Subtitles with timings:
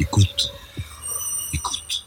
[0.00, 0.50] Écoute.
[1.52, 2.06] Écoute.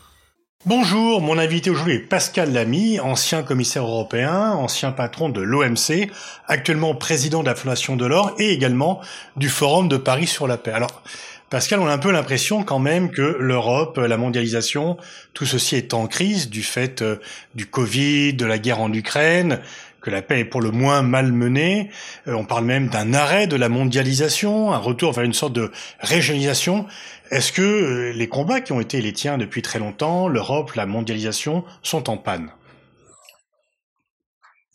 [0.66, 6.09] Bonjour, mon invité aujourd'hui est Pascal Lamy, ancien commissaire européen, ancien patron de l'OMC,
[6.48, 9.00] actuellement président de la Fondation de l'Or et également
[9.36, 10.71] du Forum de Paris sur la paix.
[10.71, 11.04] Alors,
[11.52, 14.98] Pascal, on a un peu l'impression quand même que l'Europe, la mondialisation,
[15.36, 17.18] tout ceci est en crise du fait euh,
[17.54, 19.60] du Covid, de la guerre en Ukraine,
[20.04, 21.89] que la paix est pour le moins mal menée.
[22.28, 25.72] Euh, on parle même d'un arrêt de la mondialisation, un retour vers une sorte de
[26.00, 26.86] régionalisation.
[27.34, 30.86] Est-ce que euh, les combats qui ont été les tiens depuis très longtemps, l'Europe, la
[30.86, 32.52] mondialisation, sont en panne?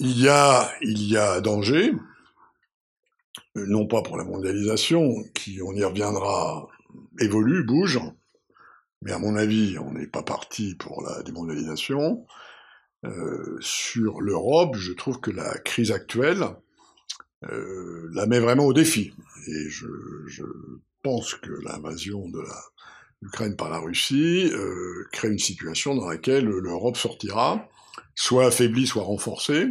[0.01, 1.93] Il y a, il y a danger,
[3.57, 6.67] euh, non pas pour la mondialisation, qui, on y reviendra,
[7.21, 8.01] évolue, bouge,
[9.03, 12.27] mais à mon avis, on n'est pas parti pour la démondialisation.
[13.05, 16.45] Euh, sur l'Europe, je trouve que la crise actuelle
[17.43, 19.15] la met vraiment au défi.
[19.47, 19.87] Et je
[21.09, 22.43] pense que l'invasion de
[23.23, 27.67] l'Ukraine par la Russie euh, crée une situation dans laquelle l'Europe sortira,
[28.15, 29.69] soit affaiblie, soit renforcée.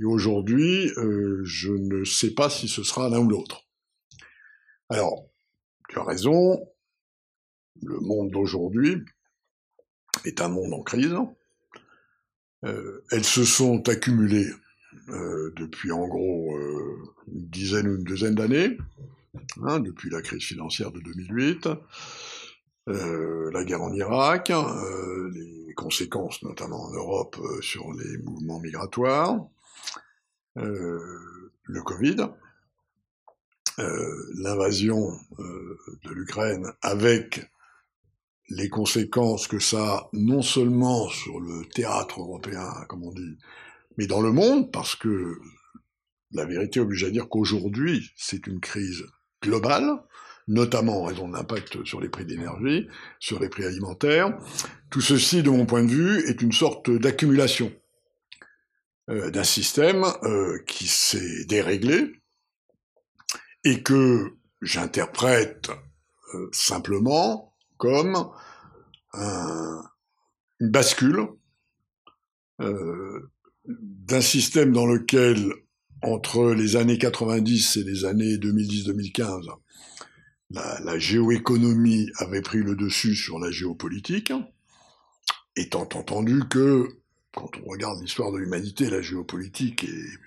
[0.00, 3.68] Et aujourd'hui, euh, je ne sais pas si ce sera l'un ou l'autre.
[4.88, 5.30] Alors,
[5.88, 6.66] tu as raison,
[7.80, 9.04] le monde d'aujourd'hui
[10.24, 11.14] est un monde en crise.
[12.64, 14.50] Euh, elles se sont accumulées
[15.08, 16.56] depuis en gros
[17.26, 18.78] une dizaine ou une douzaine d'années,
[19.62, 21.68] hein, depuis la crise financière de 2008,
[22.86, 24.52] la guerre en Irak,
[25.32, 29.46] les conséquences notamment en Europe sur les mouvements migratoires,
[30.56, 32.28] le Covid,
[33.78, 37.48] l'invasion de l'Ukraine avec
[38.50, 43.38] les conséquences que ça a non seulement sur le théâtre européen, comme on dit,
[43.96, 45.38] mais dans le monde, parce que
[46.32, 49.04] la vérité oblige à dire qu'aujourd'hui, c'est une crise
[50.46, 52.88] notamment en raison de l'impact sur les prix d'énergie,
[53.18, 54.36] sur les prix alimentaires.
[54.90, 57.72] Tout ceci, de mon point de vue, est une sorte d'accumulation
[59.10, 62.22] euh, d'un système euh, qui s'est déréglé
[63.62, 65.70] et que j'interprète
[66.34, 68.30] euh, simplement comme
[69.12, 71.28] une bascule
[72.58, 75.52] d'un système dans lequel,
[76.04, 79.46] entre les années 90 et les années 2010-2015,
[80.50, 84.32] la, géoéconomie avait pris le dessus sur la géopolitique,
[85.56, 86.86] étant entendu que,
[87.34, 90.18] quand on regarde l'histoire de l'humanité, la géopolitique est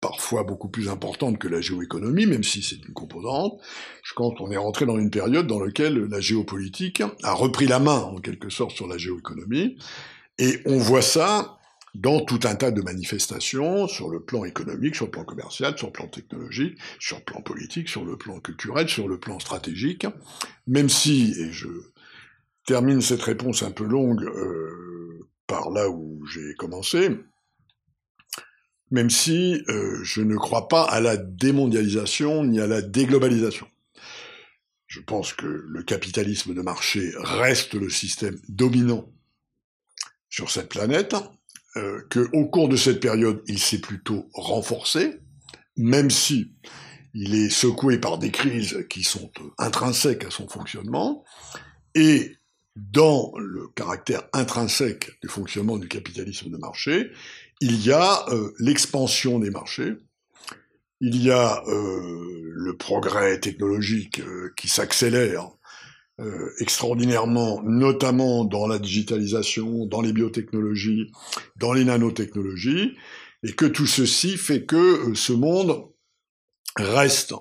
[0.00, 3.60] parfois beaucoup plus importante que la géoéconomie, même si c'est une composante,
[4.16, 8.00] quand on est rentré dans une période dans laquelle la géopolitique a repris la main,
[8.00, 9.76] en quelque sorte, sur la géoéconomie,
[10.38, 11.58] et on voit ça
[11.94, 15.88] dans tout un tas de manifestations sur le plan économique, sur le plan commercial, sur
[15.88, 20.06] le plan technologique, sur le plan politique, sur le plan culturel, sur le plan stratégique,
[20.66, 21.68] même si, et je
[22.66, 27.10] termine cette réponse un peu longue euh, par là où j'ai commencé,
[28.90, 33.66] même si euh, je ne crois pas à la démondialisation ni à la déglobalisation.
[34.86, 39.10] Je pense que le capitalisme de marché reste le système dominant
[40.28, 41.14] sur cette planète,
[41.76, 45.20] euh, qu'au cours de cette période, il s'est plutôt renforcé,
[45.76, 46.52] même si
[47.14, 51.24] il est secoué par des crises qui sont intrinsèques à son fonctionnement,
[51.94, 52.36] et
[52.76, 57.10] dans le caractère intrinsèque du fonctionnement du capitalisme de marché,
[57.60, 59.94] il y a euh, l'expansion des marchés,
[61.00, 65.50] il y a euh, le progrès technologique euh, qui s'accélère
[66.58, 71.10] extraordinairement, notamment dans la digitalisation, dans les biotechnologies,
[71.56, 72.96] dans les nanotechnologies,
[73.42, 75.88] et que tout ceci fait que ce monde
[76.76, 77.34] reste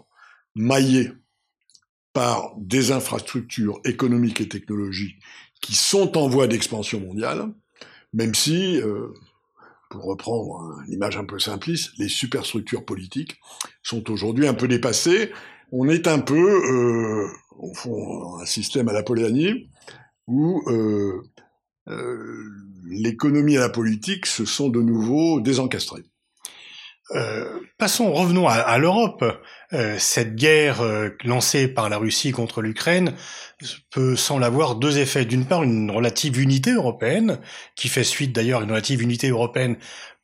[0.56, 1.12] maillé
[2.14, 5.22] par des infrastructures économiques et technologiques
[5.62, 7.54] qui sont en voie d'expansion mondiale,
[8.14, 9.08] même si, euh,
[9.90, 13.38] pour reprendre une image un peu simpliste, les superstructures politiques
[13.84, 15.32] sont aujourd'hui un peu dépassées.
[15.72, 17.28] On est un peu, euh,
[17.62, 19.70] au fond, un système à la Polanyi,
[20.28, 21.22] où euh,
[21.88, 22.50] euh,
[22.90, 26.04] l'économie et la politique se sont de nouveau désencastrées.
[27.16, 29.24] Euh, passons, revenons à, l'Europe.
[29.74, 30.82] Euh, cette guerre
[31.24, 33.14] lancée par la Russie contre l'Ukraine
[33.90, 35.26] peut semble avoir deux effets.
[35.26, 37.40] D'une part, une relative unité européenne,
[37.76, 39.78] qui fait suite d'ailleurs à une relative unité européenne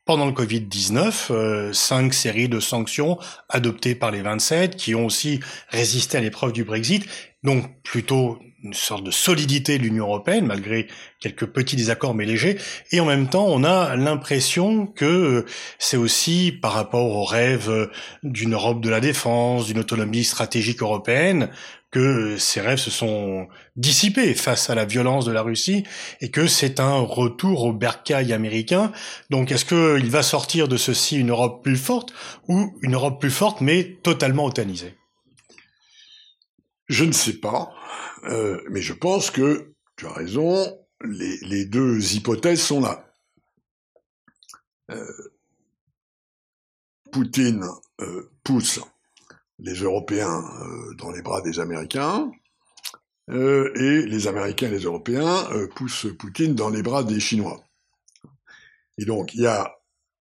[0.07, 3.19] pendant le Covid-19, cinq séries de sanctions
[3.49, 7.05] adoptées par les 27, qui ont aussi résisté à l'épreuve du Brexit,
[7.43, 10.87] donc plutôt une sorte de solidité de l'Union européenne, malgré
[11.21, 12.57] quelques petits désaccords mais légers.
[12.91, 15.45] Et en même temps, on a l'impression que
[15.79, 17.89] c'est aussi par rapport au rêve
[18.23, 21.49] d'une Europe de la défense, d'une autonomie stratégique européenne,
[21.91, 23.47] que ces rêves se sont
[23.77, 25.83] dissipés face à la violence de la Russie
[26.19, 28.91] et que c'est un retour au bercail américain.
[29.29, 32.13] Donc est-ce qu'il va sortir de ceci une Europe plus forte
[32.49, 34.96] ou une Europe plus forte mais totalement otanisée?
[36.87, 37.73] Je ne sais pas,
[38.23, 43.11] euh, mais je pense que tu as raison, les, deux hypothèses sont là.
[44.91, 45.31] Euh,
[47.11, 47.65] Poutine
[48.01, 48.79] euh, pousse
[49.59, 50.43] les Européens
[50.97, 52.31] dans les bras des Américains,
[53.29, 57.65] et les Américains et les Européens poussent Poutine dans les bras des Chinois.
[58.97, 59.75] Et donc il y a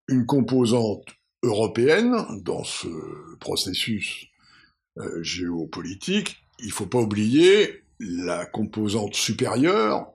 [0.07, 1.05] une composante
[1.43, 2.87] européenne dans ce
[3.39, 4.27] processus
[5.21, 6.37] géopolitique.
[6.59, 10.11] Il ne faut pas oublier la composante supérieure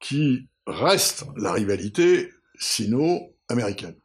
[0.00, 3.96] qui reste la rivalité sino-américaine.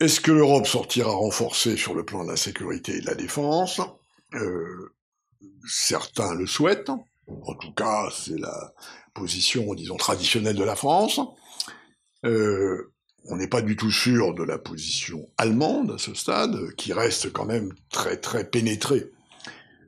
[0.00, 3.80] Est-ce que l'Europe sortira renforcée sur le plan de la sécurité et de la défense?
[4.34, 4.92] Euh,
[5.68, 6.90] Certains le souhaitent.
[7.28, 8.72] En tout cas, c'est la
[9.14, 11.20] position, disons, traditionnelle de la France.
[12.24, 12.92] Euh,
[13.28, 17.32] on n'est pas du tout sûr de la position allemande à ce stade, qui reste
[17.32, 19.10] quand même très très pénétrée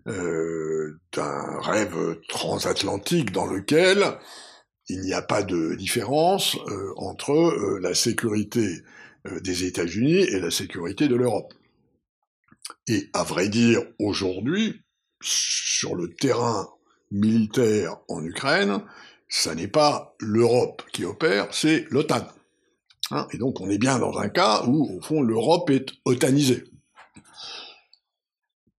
[0.07, 4.19] euh, d'un rêve transatlantique dans lequel
[4.89, 6.57] il n'y a pas de différence
[6.97, 8.83] entre la sécurité
[9.27, 11.53] euh, des États-Unis et la sécurité de l'Europe.
[12.87, 14.83] Et à vrai dire, aujourd'hui,
[15.21, 16.69] sur le terrain
[17.11, 18.81] militaire en Ukraine,
[19.29, 22.27] ça n'est pas l'Europe qui opère, c'est l'OTAN.
[23.11, 26.65] Hein, et donc on est bien dans un cas où, au fond, l'Europe est otanisée.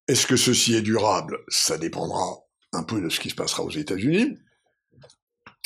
[0.08, 1.40] Est-ce que ceci est durable?
[1.48, 2.40] Ça dépendra
[2.74, 4.38] un peu de ce qui se passera aux États-Unis.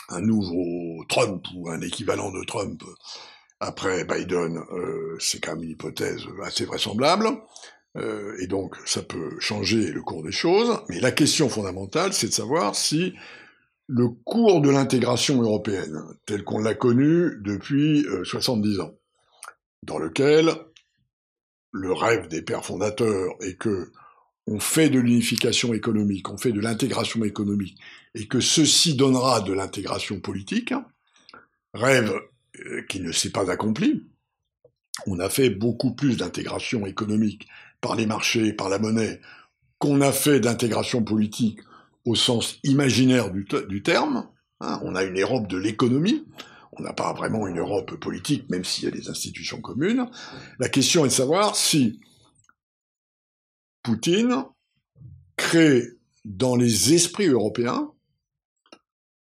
[0.10, 2.84] Un nouveau Trump ou un équivalent de Trump
[3.64, 7.30] après Biden, euh, c'est quand même une hypothèse assez vraisemblable,
[7.96, 12.28] euh, et donc ça peut changer le cours des choses, mais la question fondamentale, c'est
[12.28, 13.14] de savoir si
[13.88, 18.94] le cours de l'intégration européenne, tel qu'on l'a connu depuis 70 euh, ans,
[19.84, 20.54] dans lequel
[21.72, 23.92] le rêve des pères fondateurs est que
[24.46, 27.80] on fait de l'unification économique, on fait de l'intégration économique,
[28.14, 30.74] et que ceci donnera de l'intégration politique,
[31.74, 32.14] rêve
[32.66, 34.04] euh, qui ne s'est pas accompli.
[35.08, 37.48] On a fait beaucoup plus d'intégration économique
[37.82, 39.22] par les marchés, par la monnaie,
[39.80, 41.60] qu'on a fait d'intégration politique
[42.06, 43.46] au sens imaginaire du,
[43.84, 44.28] terme.
[44.60, 44.80] Hein.
[44.84, 46.26] on a une Europe de l'économie,
[46.74, 50.10] on n'a pas vraiment une Europe politique, même s'il y a des institutions communes.
[50.60, 52.00] La question est de savoir si
[53.84, 54.46] Poutine
[55.38, 55.84] crée
[56.26, 57.92] dans les esprits européens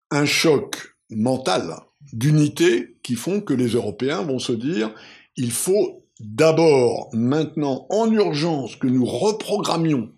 [0.10, 1.76] un choc mental
[2.14, 4.94] d'unité qui font que les Européens vont se dire
[5.36, 10.12] il faut d'abord, maintenant, en urgence, que nous reprogrammions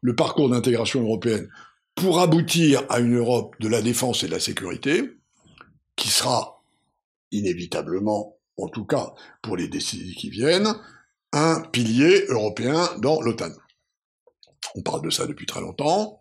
[0.00, 1.48] le parcours d'intégration européenne
[1.96, 5.18] pour aboutir à une Europe de la défense et de la sécurité,
[5.96, 6.62] qui sera
[7.32, 10.72] inévitablement, en tout cas pour les décennies qui viennent,
[11.32, 13.50] un pilier européen dans l'OTAN.
[14.76, 16.20] On parle de ça depuis très longtemps,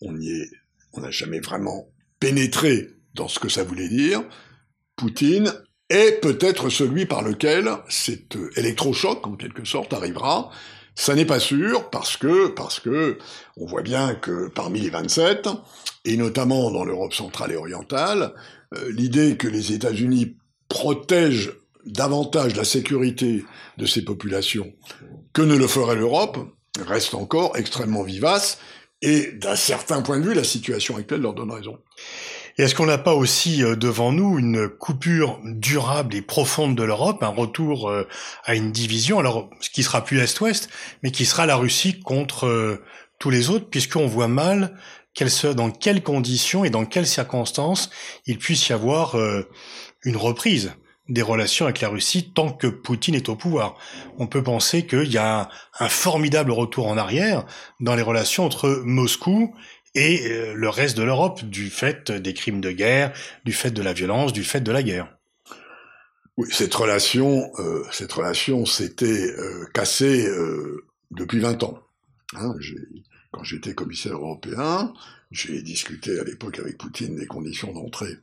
[0.00, 1.88] on n'a jamais vraiment
[2.20, 4.22] pénétré dans ce que ça voulait dire,
[4.96, 5.52] Poutine
[5.88, 10.50] est peut-être celui par lequel cet électrochoc, en quelque sorte, arrivera.
[10.96, 13.18] Ça n'est pas sûr parce que, parce que,
[13.56, 15.48] on voit bien que parmi les 27,
[16.06, 18.32] et notamment dans l'Europe centrale et orientale,
[18.74, 20.36] euh, l'idée que les États-Unis
[20.68, 21.52] protègent
[21.84, 23.44] davantage la sécurité
[23.76, 24.72] de ces populations
[25.32, 26.38] que ne le ferait l'Europe
[26.80, 28.58] reste encore extrêmement vivace,
[29.02, 31.78] et d'un certain point de vue, la situation actuelle leur donne raison.
[32.58, 36.82] Et est-ce qu'on n'a pas aussi euh, devant nous une coupure durable et profonde de
[36.82, 38.08] l'Europe, un retour euh,
[38.44, 40.70] à une division, alors ce qui sera plus Est-Ouest,
[41.02, 42.82] mais qui sera la Russie contre euh,
[43.18, 44.76] tous les autres, puisqu'on voit mal
[45.54, 47.88] dans quelles conditions et dans quelles circonstances
[48.26, 49.16] il puisse y avoir
[50.04, 50.74] une reprise
[51.08, 53.76] des relations avec la Russie tant que Poutine est au pouvoir.
[54.18, 55.48] On peut penser qu'il y a
[55.78, 57.44] un, formidable retour en arrière
[57.80, 59.54] dans les relations entre Moscou
[59.96, 63.12] et euh, le reste de l'Europe du fait des crimes de guerre,
[63.44, 65.08] du fait de la violence, du fait de la guerre.
[66.36, 70.28] Oui, cette relation, euh, cette relation s'était euh, cassée
[71.10, 71.80] depuis 20 ans.
[72.34, 72.54] Hein,
[73.32, 74.92] quand j'étais commissaire européen,
[75.30, 78.18] j'ai discuté à l'époque avec Poutine des conditions d'entrée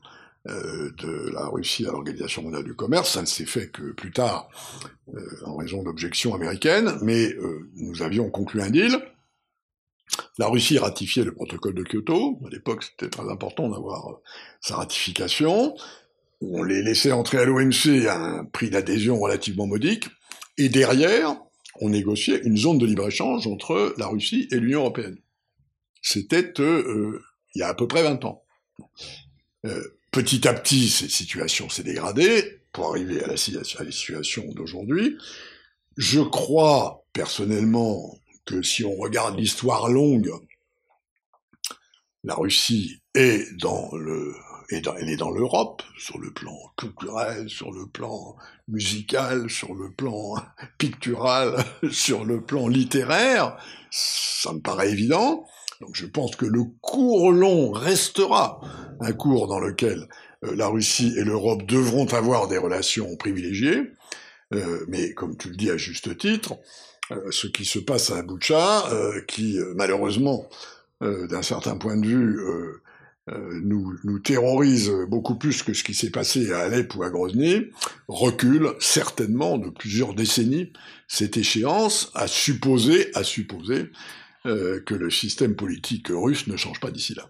[0.45, 3.13] de la Russie à l'Organisation mondiale du commerce.
[3.13, 4.49] Ça ne s'est fait que plus tard,
[5.45, 7.33] en raison d'objections américaines, mais
[7.75, 9.01] nous avions conclu un deal
[10.37, 12.39] La Russie ratifiait le protocole de Kyoto.
[12.45, 14.13] À l'époque, c'était très important d'avoir euh,
[14.61, 15.75] sa ratification.
[16.41, 20.07] On les laissait entrer à l'OMC à un prix d'adhésion relativement modique.
[20.57, 21.37] Et derrière,
[21.79, 25.17] on négociait une zone de libre-échange entre la Russie et l'Union européenne.
[26.01, 27.23] C'était euh,
[27.55, 28.43] il y a à peu près 20 ans.
[29.65, 29.81] Euh,
[30.11, 35.17] petit à petit, cette situation s'est dégradée pour arriver à la, à la situation d'aujourd'hui.
[35.95, 40.31] Je crois personnellement que si on regarde l'histoire longue,
[42.23, 44.33] la Russie est dans le
[44.97, 48.35] elle est dans l'Europe, sur le plan culturel, sur le plan
[48.67, 50.35] musical, sur le plan
[50.77, 53.57] pictural, sur le plan littéraire,
[53.91, 55.45] ça me paraît évident.
[55.81, 58.61] Donc je pense que le cours long restera
[58.99, 60.07] un cours dans lequel
[60.43, 63.91] euh, la Russie et l'Europe devront avoir des relations privilégiées.
[64.53, 66.55] Euh, mais comme tu le dis à juste titre,
[67.31, 68.85] ce qui se passe à Boucha,
[69.27, 70.47] qui malheureusement,
[71.01, 72.39] d'un certain point de vue,
[73.29, 77.09] euh, nous, nous terrorise beaucoup plus que ce qui s'est passé à Alep ou à
[77.09, 77.67] Grozny,
[78.09, 80.73] recule certainement de plusieurs décennies
[81.07, 83.91] cette échéance, à supposer, à supposer
[84.45, 87.29] euh, que le système politique russe ne change pas d'ici là.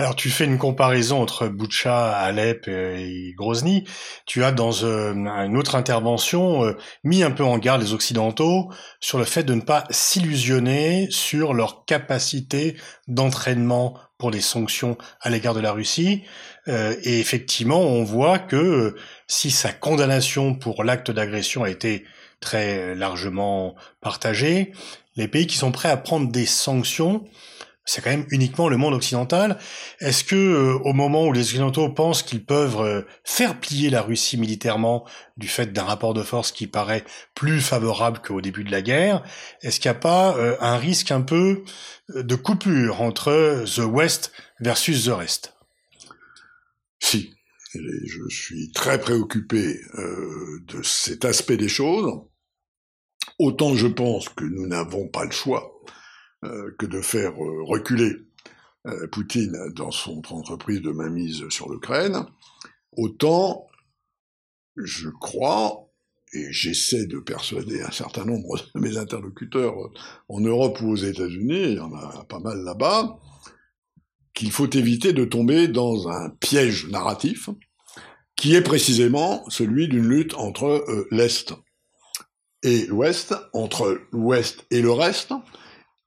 [0.00, 3.82] Alors tu fais une comparaison entre Boutcha, Alep et Grozny.
[4.26, 8.70] Tu as dans euh, une autre intervention euh, mis un peu en garde les Occidentaux
[9.00, 12.76] sur le fait de ne pas s'illusionner sur leur capacité
[13.08, 16.22] d'entraînement pour les sanctions à l'égard de la Russie.
[16.68, 18.94] Euh, et effectivement, on voit que
[19.26, 22.04] si sa condamnation pour l'acte d'agression a été
[22.38, 24.72] très largement partagée,
[25.16, 27.24] les pays qui sont prêts à prendre des sanctions
[27.88, 29.58] c'est quand même uniquement le monde occidental.
[30.00, 34.02] Est-ce que euh, au moment où les occidentaux pensent qu'ils peuvent euh, faire plier la
[34.02, 35.06] Russie militairement
[35.38, 37.04] du fait d'un rapport de force qui paraît
[37.34, 39.24] plus favorable qu'au début de la guerre,
[39.62, 41.64] est-ce qu'il n'y a pas euh, un risque un peu
[42.14, 45.54] de coupure entre the West versus the Rest?
[47.00, 47.32] Si.
[47.72, 49.80] je suis très préoccupé
[50.66, 52.20] de cet aspect des choses.
[53.38, 55.77] Autant je pense que nous n'avons pas le choix euh,
[56.42, 58.16] que de faire euh, reculer
[58.86, 62.26] euh, Poutine dans son entreprise de mainmise sur l'Ukraine,
[62.92, 63.66] autant
[64.76, 65.90] je crois,
[66.32, 69.74] et j'essaie de persuader un certain nombre de mes interlocuteurs
[70.28, 73.18] en Europe ou aux États-Unis, il y en a pas mal là-bas,
[74.34, 77.50] qu'il faut éviter de tomber dans un piège narratif
[78.36, 81.54] qui est précisément celui d'une lutte entre l'Est
[82.62, 85.32] et l'Ouest, entre l'Ouest et le reste,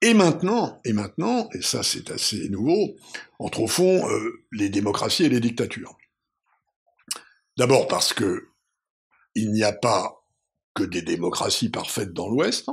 [0.02, 2.96] et maintenant, et maintenant, et ça c'est assez nouveau,
[3.40, 5.98] entre au fond euh, les démocraties et les dictatures.
[7.58, 8.48] D'abord parce que
[9.36, 10.26] il n'y a pas
[10.74, 12.70] que des démocraties parfaites dans l'Ouest,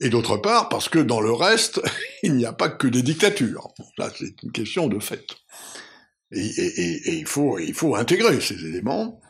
[0.00, 1.80] et d'autre part parce que dans le reste,
[2.22, 3.68] il n'y a pas que des dictatures.
[3.98, 5.26] Là, c'est une question de fait.
[6.32, 9.20] Et, et, il, faut, il faut intégrer ces éléments.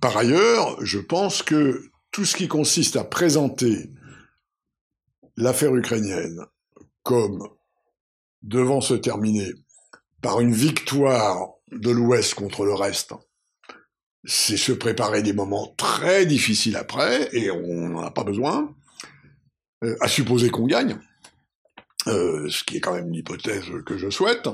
[0.00, 3.90] Par ailleurs, je pense que tout ce qui consiste à présenter
[5.36, 6.44] l'affaire ukrainienne
[7.02, 7.48] comme
[8.42, 9.52] devant se terminer
[10.22, 13.12] par une victoire de l'Ouest contre le reste,
[14.24, 18.74] c'est se préparer des moments très difficiles après, et on n'en a pas besoin,
[19.84, 20.98] euh, à supposer qu'on gagne,
[22.08, 24.48] euh, ce qui est quand même une hypothèse que je souhaite.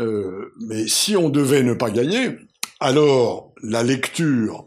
[0.00, 2.38] Euh, mais si on devait ne pas gagner,
[2.80, 4.66] alors la lecture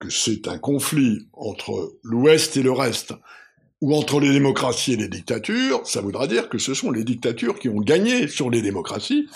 [0.00, 3.14] que c'est un conflit entre l'Ouest et le reste,
[3.84, 7.58] ou entre les démocraties et les dictatures, ça voudra dire que ce sont les dictatures
[7.58, 9.28] qui ont gagné sur les démocraties.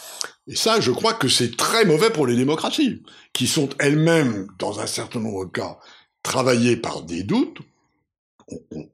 [0.46, 3.02] Et ça, je crois que c'est très mauvais pour les démocraties,
[3.34, 5.78] qui sont elles-mêmes, dans un certain nombre de cas,
[6.22, 7.58] travaillées par des doutes.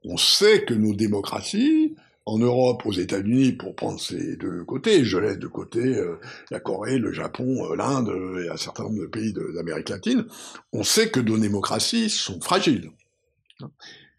[0.03, 1.95] On, sait que nos démocraties,
[2.25, 6.19] en Europe, aux États-Unis, pour prendre ces deux côtés, je laisse de côté euh,
[6.51, 8.11] la Corée, le Japon, euh, l'Inde
[8.43, 10.25] et un certain nombre de pays d'Amérique latine,
[10.73, 12.91] on sait que nos démocraties sont fragiles.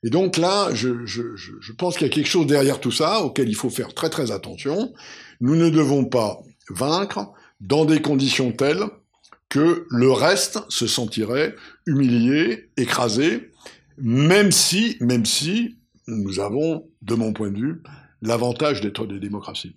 [0.06, 3.56] Et donc là, je, pense qu'il y a quelque chose derrière tout ça auquel il
[3.56, 4.94] faut faire très très attention.
[5.40, 6.38] Nous ne devons pas
[6.70, 8.84] vaincre dans des conditions telles
[9.48, 13.50] que le reste se sentirait humilié, écrasé,
[13.98, 17.82] même si, même si nous avons, de mon point de vue,
[18.22, 19.76] l'avantage d'être des démocraties.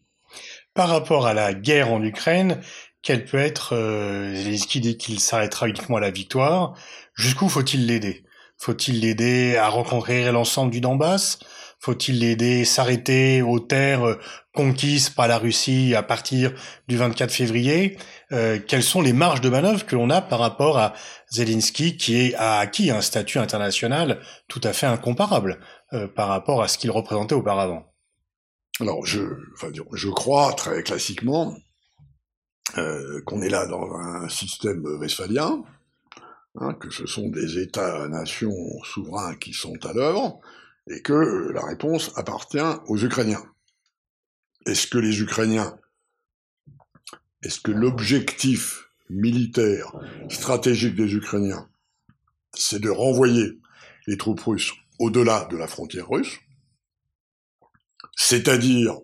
[0.76, 2.62] Par rapport à la guerre en Ukraine,
[3.02, 6.78] quel peut être euh, dit qu'il s'arrêtera uniquement à la victoire?
[7.16, 8.26] Jusqu'où faut-il l'aider?
[8.60, 11.40] Faut-il l'aider à reconquérir l'ensemble du Donbass?
[11.80, 14.20] Faut-il l'aider à s'arrêter aux terres euh,
[14.54, 16.52] conquises par la Russie à partir
[16.90, 17.98] du 24 février?
[18.34, 20.94] Euh, Quelles sont les marges de manœuvre que l'on a par rapport à
[21.32, 25.62] Zelensky qui a acquis un statut international tout à fait incomparable
[25.94, 27.86] euh, par rapport à ce qu'il représentait auparavant?
[28.82, 31.56] Alors, je, crois très classiquement
[33.26, 35.64] qu'on est là dans un système westphalien,
[36.56, 40.40] hein, que ce sont des États-nations souverains qui sont à l'œuvre,
[40.88, 43.44] et que la réponse appartient aux Ukrainiens.
[44.66, 45.78] Est-ce que les Ukrainiens,
[47.44, 49.92] est-ce que l'objectif militaire,
[50.30, 51.70] stratégique des Ukrainiens,
[52.54, 53.60] c'est de renvoyer
[54.08, 56.40] les troupes russes au-delà de la frontière russe,
[58.16, 58.98] c'est-à-dire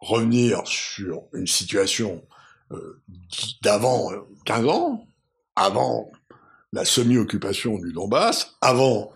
[0.00, 2.26] revenir sur une situation
[2.72, 3.02] euh,
[3.62, 4.10] d'avant
[4.44, 5.08] 15 euh, ans,
[5.54, 6.10] avant
[6.72, 9.12] la semi-occupation du Donbass, avant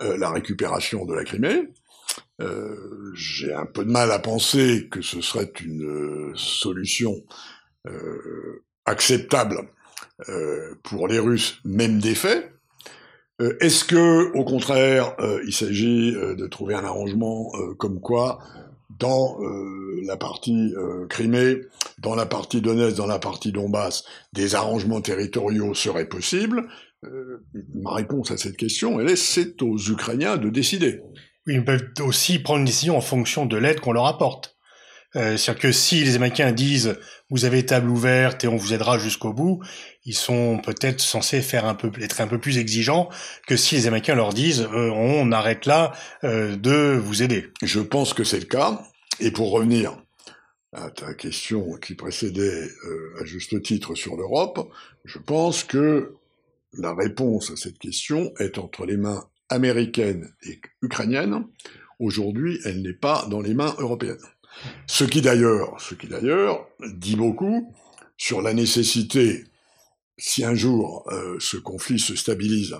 [0.00, 1.68] euh, la récupération de la Crimée.
[3.14, 7.14] J'ai un peu de mal à penser que ce serait une solution
[8.84, 9.68] acceptable
[10.82, 12.52] pour les Russes, même des faits.
[13.60, 15.14] Est-ce que, au contraire,
[15.46, 18.40] il s'agit de trouver un arrangement comme quoi
[18.98, 21.62] dans euh, la partie euh, Crimée,
[21.98, 26.68] dans la partie Donetsk, dans la partie Donbass, des arrangements territoriaux seraient possibles
[27.04, 27.44] euh,
[27.74, 31.00] Ma réponse à cette question, elle est c'est aux Ukrainiens de décider.
[31.46, 34.56] Oui, ils peuvent aussi prendre une décision en fonction de l'aide qu'on leur apporte.
[35.14, 39.34] C'est-à-dire que si les Américains disent vous avez table ouverte et on vous aidera jusqu'au
[39.34, 39.60] bout,
[40.06, 43.10] ils sont peut-être censés faire un peu être un peu plus exigeants
[43.46, 47.48] que si les Américains leur disent on arrête là de vous aider.
[47.62, 48.80] Je pense que c'est le cas.
[49.20, 49.96] Et pour revenir
[50.72, 54.70] à ta question qui précédait euh, à juste titre sur l'Europe,
[55.04, 56.14] je pense que
[56.72, 61.46] la réponse à cette question est entre les mains américaines et ukrainiennes.
[61.98, 64.16] Aujourd'hui, elle n'est pas dans les mains européennes.
[64.86, 67.74] Ce qui d'ailleurs, ce qui d'ailleurs dit beaucoup
[68.16, 69.44] sur la nécessité,
[70.16, 72.76] si un jour euh, ce conflit se stabilise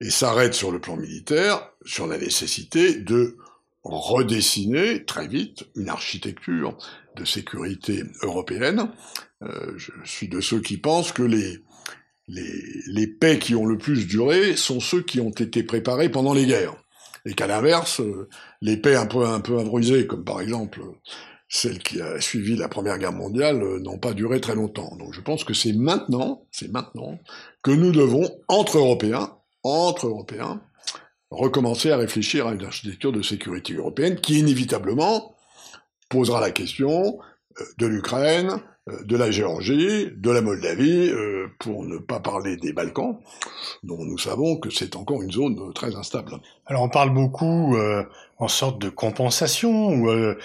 [0.00, 3.36] et s'arrête sur le plan militaire, sur la nécessité de
[3.84, 6.76] redessiner très vite une architecture
[7.16, 8.90] de sécurité européenne.
[9.42, 11.58] Euh, je suis de ceux qui pensent que les,
[12.28, 16.32] les, les, paix qui ont le plus duré sont ceux qui ont été préparés pendant
[16.32, 16.76] les guerres.
[17.26, 18.28] Et qu'à l'inverse, euh,
[18.60, 19.56] les paix un peu, un peu
[20.06, 20.80] comme par exemple
[21.48, 24.96] celle qui a suivi la Première Guerre mondiale, euh, n'ont pas duré très longtemps.
[24.96, 27.18] Donc je pense que c'est maintenant, c'est maintenant,
[27.62, 30.62] que nous devons, entre Européens, entre Européens,
[31.36, 35.34] recommencer à réfléchir à une architecture de sécurité européenne qui inévitablement
[36.08, 37.18] posera la question
[37.60, 42.56] euh, de l'Ukraine, euh, de la Géorgie, de la Moldavie, euh, pour ne pas parler
[42.56, 43.18] des Balkans,
[43.82, 46.32] dont nous savons que c'est encore une zone très instable.
[46.66, 47.76] Alors on parle beaucoup
[48.38, 50.38] en sorte de compensation ou de,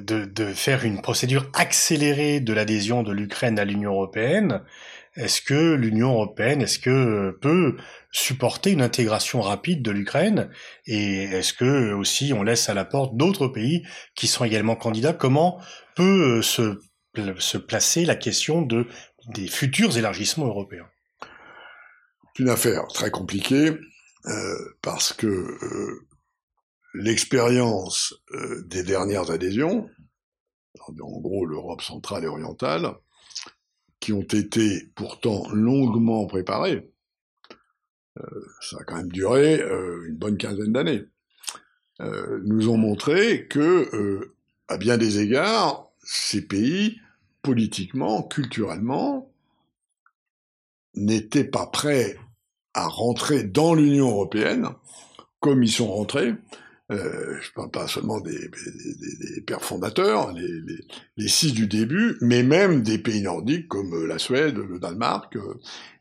[0.00, 4.62] de, faire une procédure accélérée de l'adhésion de l'Ukraine à l'Union européenne.
[5.16, 7.76] Est-ce que l'Union européenne, que peut
[8.10, 10.50] supporter une intégration rapide de l'Ukraine?
[10.84, 13.82] Et est-ce que aussi on laisse à la porte d'autres pays
[14.14, 15.14] qui sont également candidats?
[15.14, 15.58] Comment
[15.94, 18.86] peut euh, se, placer la question de,
[19.28, 20.88] des futurs élargissements européens?
[22.34, 23.70] C'est une affaire très compliquée
[24.26, 26.06] euh, parce que euh,
[26.92, 28.14] l'expérience
[28.66, 29.88] des dernières adhésions,
[30.78, 32.96] en gros l'Europe centrale et orientale,
[34.06, 36.88] qui ont été pourtant longuement préparées,
[38.20, 41.06] euh, ça a quand même duré euh, une bonne quinzaine d'années,
[42.00, 44.30] euh, nous ont montré que,
[44.68, 47.00] à bien des égards, ces pays,
[47.42, 49.28] politiquement, culturellement,
[50.94, 52.16] n'étaient pas prêts
[52.74, 54.68] à rentrer dans l'Union européenne
[55.40, 56.36] comme ils sont rentrés,
[56.92, 58.48] euh, je parle pas seulement des,
[59.44, 64.56] pères fondateurs, les, six du début, mais même des pays nordiques comme euh, la Suède,
[64.56, 65.54] le Danemark, euh,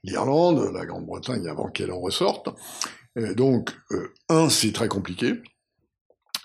[0.04, 2.50] l'Irlande, la Grande-Bretagne avant qu'elle en ressorte.
[3.38, 3.72] Donc,
[4.28, 5.36] un, c'est très compliqué,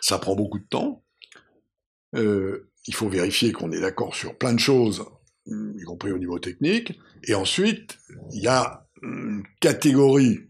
[0.00, 1.02] ça prend beaucoup de temps.
[2.14, 5.04] il faut vérifier qu'on est d'accord sur plein de choses,
[5.48, 6.96] y compris au niveau technique.
[7.24, 7.98] Et ensuite,
[8.32, 10.46] il y a une catégorie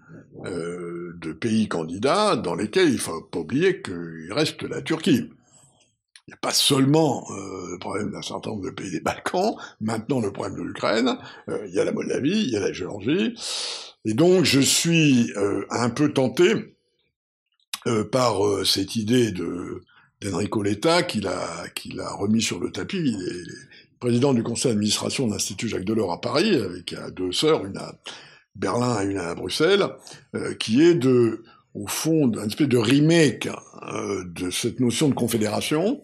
[1.20, 5.30] de pays candidats dans lesquels il faut pas oublier qu'il reste la Turquie.
[6.26, 9.56] Il n'y a pas seulement euh, le problème d'un certain nombre de pays des Balkans,
[9.80, 12.72] maintenant le problème de l'Ukraine, euh, il y a la Moldavie, il y a la
[12.72, 13.34] Géorgie,
[14.04, 15.32] et donc je suis
[15.70, 16.76] un peu tenté
[18.10, 19.82] par cette idée de
[20.20, 22.98] d'Enrico Letta qu'il a, qu'il a remis sur le tapis.
[22.98, 27.64] Il est président du conseil d'administration de l'Institut Jacques Delors à Paris, avec deux sœurs,
[27.66, 27.94] une à
[28.60, 29.86] Berlin et une à Bruxelles,
[30.34, 31.42] euh, qui est de,
[31.74, 33.48] au fond, un espèce de remake
[33.92, 36.00] euh, de cette notion de confédération.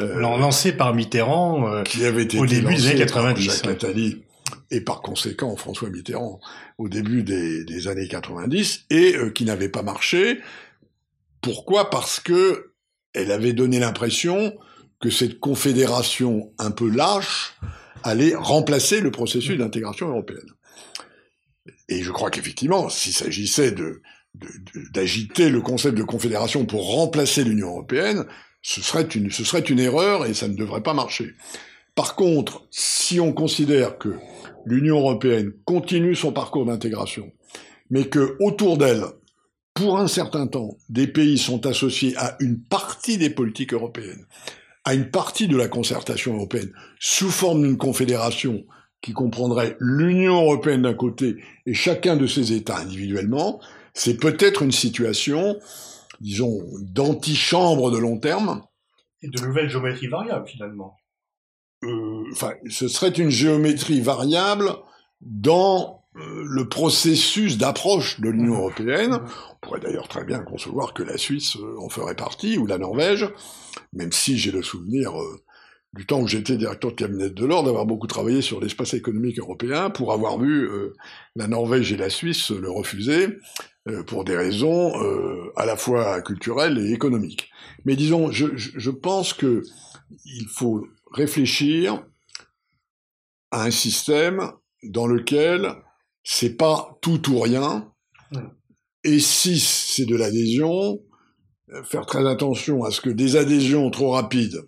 [0.00, 3.42] Euh, lancé par Mitterrand qui avait été au début des années 90.
[3.42, 3.84] Jacques
[4.70, 6.40] et par conséquent François Mitterrand
[6.78, 10.40] au début des, des années 90 et qui n'avait pas marché.
[11.40, 11.90] Pourquoi?
[11.90, 12.72] Parce que
[13.12, 14.54] elle avait donné l'impression
[15.00, 17.56] que cette confédération un peu lâche
[18.04, 20.48] allait remplacer le processus d'intégration européenne.
[21.88, 23.74] Et je crois qu'effectivement, s'il s'agissait
[24.92, 28.26] d'agiter le concept de confédération pour remplacer l'Union européenne,
[28.62, 31.34] ce serait, une, ce serait une erreur et ça ne devrait pas marcher.
[31.94, 34.14] Par contre, si on considère que
[34.66, 37.32] l'Union européenne continue son parcours d'intégration,
[37.90, 39.04] mais que autour d'elle,
[39.74, 44.26] pour un certain temps, des pays sont associés à une partie des politiques européennes,
[44.84, 48.64] à une partie de la concertation européenne, sous forme d'une confédération
[49.00, 53.60] qui comprendrait l'Union européenne d'un côté et chacun de ses États individuellement,
[53.94, 55.58] c'est peut-être une situation,
[56.20, 58.62] disons, d'antichambre de long terme.
[59.22, 60.96] Et de nouvelles géométries variables, finalement.
[61.84, 64.74] Euh, enfin, ce serait une géométrie variable
[65.20, 68.58] dans euh, le processus d'approche de l'Union mmh.
[68.58, 69.10] européenne.
[69.12, 69.26] Mmh.
[69.52, 72.78] On pourrait d'ailleurs très bien concevoir que la Suisse euh, en ferait partie, ou la
[72.78, 73.28] Norvège,
[73.92, 75.12] même si j'ai le souvenir
[75.98, 79.38] du temps où j'étais directeur de cabinet de l'ordre, d'avoir beaucoup travaillé sur l'espace économique
[79.40, 80.70] européen, pour avoir vu
[81.34, 83.26] la Norvège et la Suisse le refuser,
[83.88, 87.50] euh, pour des raisons euh, à la fois culturelles et économiques.
[87.84, 89.62] Mais disons, je, je pense que
[90.24, 92.04] il faut réfléchir
[93.50, 95.74] à un système dans lequel
[96.22, 97.90] c'est pas tout ou rien.
[99.04, 101.00] Et si c'est de l'adhésion,
[101.72, 104.60] euh, faire très attention à ce que des adhésions trop rapides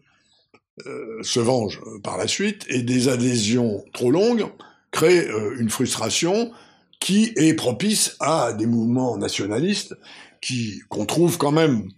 [1.23, 4.47] se vengent par la suite et des adhésions trop longues
[4.91, 6.51] créent une frustration
[6.99, 9.97] qui est propice à des mouvements nationalistes
[10.41, 11.89] qui qu'on trouve quand même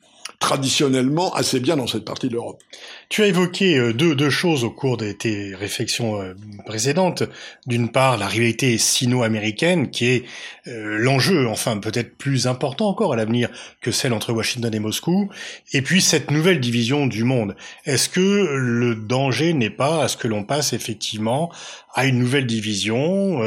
[0.42, 2.61] traditionnellement assez bien dans cette partie de l'Europe.
[3.09, 6.35] Tu as évoqué euh, deux, deux choses au cours de tes réflexions euh,
[6.66, 7.22] précédentes.
[7.68, 10.24] D'une part, la rivalité sino-américaine, qui est
[10.66, 13.50] euh, l'enjeu, enfin peut-être plus important encore à l'avenir
[13.81, 15.31] que celle entre Washington et Moscou.
[15.72, 17.55] Et puis cette nouvelle division du monde.
[17.87, 21.52] Est-ce que le danger n'est pas à ce que l'on passe effectivement
[21.94, 23.42] à une nouvelle division,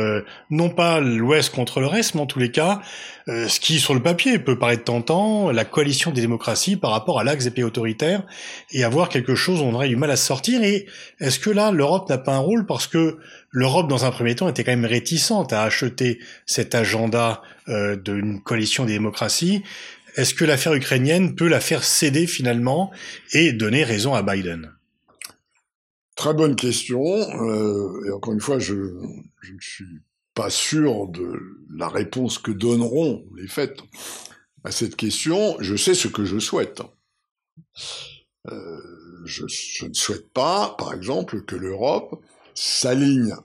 [0.52, 2.80] non pas l'Ouest contre le reste, mais en tous les cas,
[3.26, 7.24] ce qui sur le papier peut paraître tentant, la coalition des démocraties par rapport à
[7.24, 8.22] l'axe des pays autoritaires,
[8.70, 10.62] et avoir quelque chose, on aurait du mal à sortir.
[10.62, 10.86] Et
[11.20, 12.68] est-ce que là, l'Europe n'a pas un rôle?
[12.68, 13.18] Parce que
[13.50, 18.40] l'Europe, dans un premier temps, était quand même réticente à acheter cet agenda euh, d'une
[18.40, 19.64] coalition des démocraties.
[20.16, 22.92] Est-ce que l'affaire ukrainienne peut la faire céder finalement
[23.34, 24.72] et donner raison à Biden?
[26.16, 27.02] Très bonne question.
[27.02, 28.76] Euh, et encore une fois, je,
[29.42, 30.02] je ne suis
[30.36, 31.34] pas sûr de
[31.76, 33.80] la réponse que donneront les faits
[34.66, 35.56] à cette question.
[35.60, 36.82] Je sais ce que je souhaite.
[38.52, 38.82] Euh,
[39.26, 42.22] je, ne souhaite pas, par exemple, que l'Europe
[42.54, 43.36] s'aligne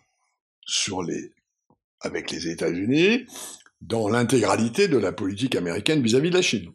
[2.01, 3.27] avec les États-Unis
[3.81, 6.73] dans l'intégralité de la politique américaine vis-à-vis de la Chine.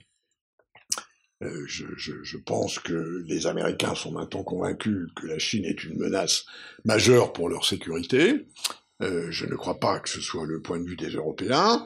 [1.44, 5.98] Euh, je, je, pense que les Américains sont maintenant convaincus que la Chine est une
[5.98, 6.46] menace
[6.86, 8.48] majeure pour leur sécurité.
[9.02, 11.86] Euh, je ne crois pas que ce soit le point de vue des Européens.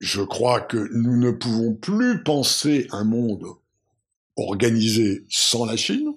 [0.00, 3.46] Je crois que nous ne pouvons plus penser un monde
[4.36, 6.12] organisé sans la Chine,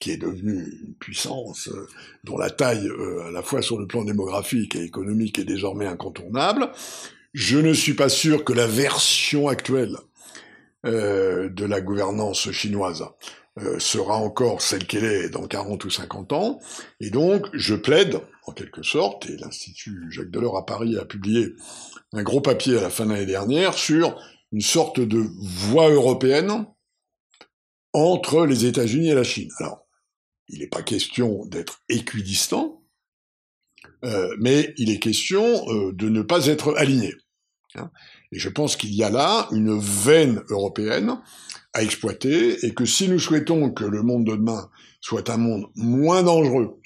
[0.00, 1.86] qui est devenue une puissance euh,
[2.24, 5.86] dont la taille, euh, à la fois sur le plan démographique et économique, est désormais
[5.86, 6.70] incontournable.
[7.34, 9.96] Je ne suis pas sûr que la version actuelle
[10.86, 13.04] euh, de la gouvernance chinoise
[13.78, 16.58] sera encore celle qu'elle est dans 40 ou 50 ans.
[16.98, 21.54] Et donc, je plaide, en quelque sorte, et l'Institut Jacques Delors à Paris a publié
[22.12, 24.20] un gros papier à la fin de l'année dernière sur
[24.52, 26.66] une sorte de voie européenne
[27.92, 29.50] entre les États-Unis et la Chine.
[29.58, 29.86] Alors,
[30.48, 32.84] il n'est pas question d'être équidistant,
[34.04, 37.14] euh, mais il est question euh, de ne pas être aligné.
[37.76, 37.90] Hein.
[38.32, 41.20] Et je pense qu'il y a là une veine européenne
[41.74, 45.66] à exploiter, et que si nous souhaitons que le monde de demain soit un monde
[45.74, 46.80] moins dangereux,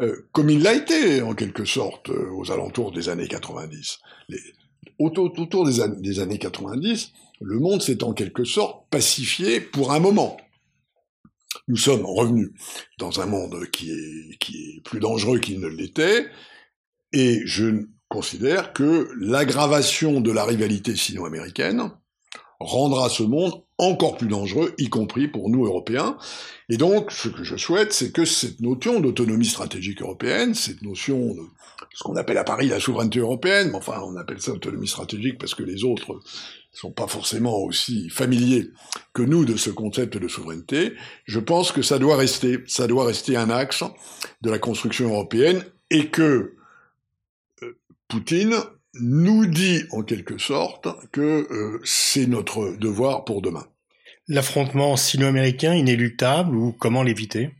[0.00, 3.98] euh, comme il l'a été en quelque sorte aux alentours des années 90,
[4.28, 4.40] les,
[4.98, 5.64] autour,
[6.00, 10.36] des années 90, le monde s'est en quelque sorte pacifié pour un moment.
[11.68, 12.50] Nous sommes revenus
[12.98, 16.26] dans un monde qui est, qui est plus dangereux qu'il ne l'était,
[17.12, 21.90] et je considère que l'aggravation de la rivalité sino-américaine
[22.60, 26.18] rendra ce monde encore plus dangereux, y compris pour nous Européens.
[26.68, 31.34] Et donc, ce que je souhaite, c'est que cette notion d'autonomie stratégique européenne, cette notion
[31.34, 31.40] de
[31.94, 35.38] ce qu'on appelle à Paris la souveraineté européenne, mais enfin, on appelle ça autonomie stratégique
[35.38, 36.20] parce que les autres
[36.72, 38.70] sont pas forcément aussi familiers
[39.12, 40.92] que nous de ce concept de souveraineté,
[41.24, 43.82] je pense que ça doit rester, ça doit rester un axe
[44.42, 46.54] de la construction européenne et que
[47.62, 48.54] euh, Poutine
[48.94, 53.66] nous dit en quelque sorte que euh, c'est notre devoir pour demain.
[54.28, 57.54] l'affrontement sino-américain inéluctable ou comment l'éviter?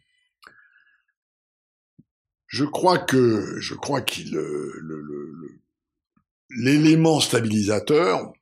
[2.47, 4.37] Je crois que je crois qu'il
[6.51, 8.33] l'élément stabilisateur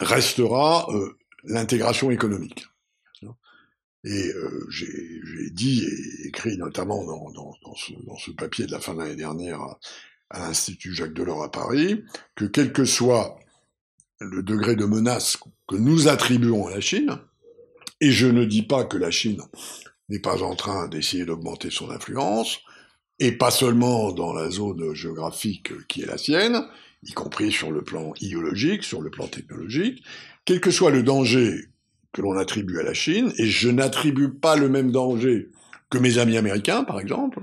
[0.00, 2.66] restera euh, l'intégration économique.
[4.04, 8.70] Et euh, j'ai dit et écrit notamment dans, dans, dans, ce, dans, ce, papier de
[8.70, 9.60] la fin de l'année dernière
[10.30, 13.38] à, l'Institut Jacques Delors à Paris, que quel que soit
[14.20, 15.36] le degré de menace
[15.68, 17.18] que nous attribuons à la Chine,
[18.00, 19.40] et je ne dis pas que la Chine
[20.08, 22.60] n'est pas en train d'essayer d'augmenter son influence,
[23.18, 26.66] et pas seulement dans la zone géographique qui est la sienne,
[27.02, 30.04] y compris sur le plan idéologique, sur le plan technologique,
[30.44, 31.68] quel que soit le danger
[32.12, 35.50] que l'on attribue à la Chine, et je n'attribue pas le même danger
[35.90, 37.40] que mes amis américains, par exemple,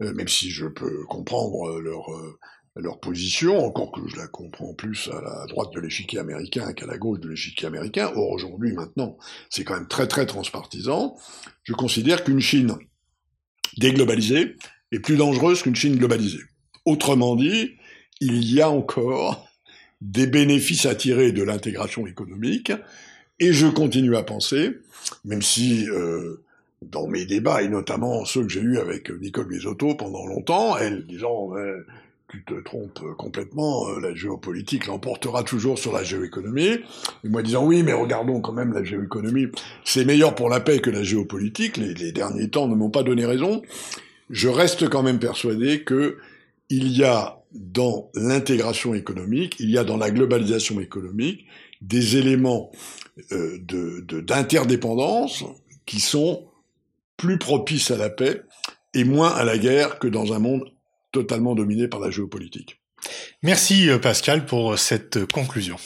[0.00, 2.38] même si je peux comprendre leur, euh,
[2.76, 6.86] leur position, encore que je la comprends plus à la droite de l'échiquier américain qu'à
[6.86, 8.10] la gauche de l'échiquier américain.
[8.14, 9.18] Or, aujourd'hui, maintenant,
[9.50, 11.16] c'est quand même très très transpartisan.
[11.64, 12.76] Je considère qu'une Chine
[13.76, 14.56] déglobalisée
[14.92, 16.42] est plus dangereuse qu'une Chine globalisée.
[16.84, 17.76] Autrement dit,
[18.20, 19.46] il y a encore
[20.00, 22.72] des bénéfices à tirer de l'intégration économique,
[23.38, 24.78] et je continue à penser,
[25.24, 26.44] même si euh,
[26.82, 31.06] dans mes débats, et notamment ceux que j'ai eus avec Nicole Bisotto pendant longtemps, elle
[31.06, 31.52] disant
[32.30, 36.78] tu te trompes complètement, euh, la géopolitique l'emportera toujours sur la géoéconomie.
[37.24, 39.48] Et moi disant oui, mais regardons quand même la géoéconomie,
[39.84, 43.02] c'est meilleur pour la paix que la géopolitique, les, les derniers temps ne m'ont pas
[43.02, 43.62] donné raison.
[44.30, 46.18] Je reste quand même persuadé que
[46.68, 51.46] il y a dans l'intégration économique, il y a dans la globalisation économique
[51.80, 52.70] des éléments
[53.32, 53.58] euh,
[54.22, 55.44] d'interdépendance
[55.84, 56.44] qui sont
[57.20, 58.40] plus propices à la paix
[58.94, 60.64] et moins à la guerre que dans un monde
[61.12, 62.80] totalement dominé par la géopolitique.
[63.42, 65.76] Merci euh, Pascal pour cette conclusion.